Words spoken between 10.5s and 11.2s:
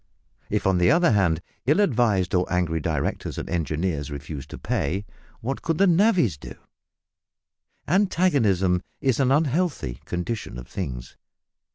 of things.